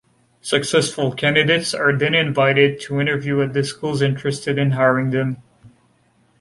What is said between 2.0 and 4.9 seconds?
invited to interview at the schools interested in